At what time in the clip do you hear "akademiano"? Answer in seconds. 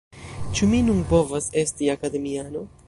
1.99-2.69